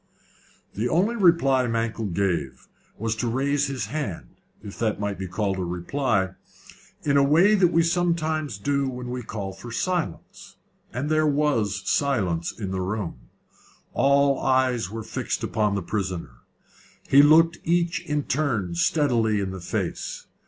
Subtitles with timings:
[0.73, 2.67] The only reply Mankell gave
[2.97, 4.29] was to raise his hand
[4.63, 6.31] if that might be called a reply
[7.03, 10.55] in the way we sometimes do when we call for silence,
[10.91, 13.29] and there was silence in the room.
[13.93, 16.31] All eyes were fixed upon the prisoner.
[17.07, 20.25] He looked each in turn steadily in the face.